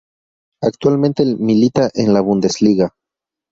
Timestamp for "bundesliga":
2.21-2.95